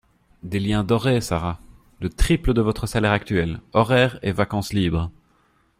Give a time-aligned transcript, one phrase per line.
[0.41, 1.59] Des liens dorés Sara.
[1.99, 5.11] Le triple de votre salaire actuel, horaires et vacances libres